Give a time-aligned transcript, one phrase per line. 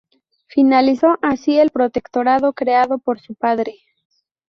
[0.47, 3.75] Finalizó así El Protectorado creado por su padre.